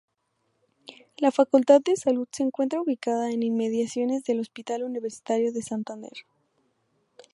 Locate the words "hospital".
4.39-4.81